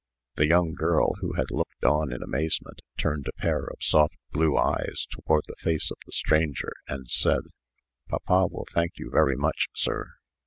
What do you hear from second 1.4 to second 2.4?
looked on in